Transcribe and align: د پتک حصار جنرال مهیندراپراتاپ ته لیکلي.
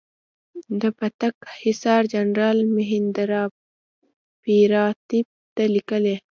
د 0.81 0.83
پتک 0.99 1.35
حصار 1.61 2.03
جنرال 2.13 2.57
مهیندراپراتاپ 2.75 5.27
ته 5.55 5.63
لیکلي. 5.75 6.15